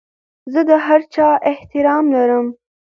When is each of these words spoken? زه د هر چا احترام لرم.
زه 0.53 0.61
د 0.69 0.71
هر 0.85 1.01
چا 1.13 1.27
احترام 1.51 2.05
لرم. 2.15 2.45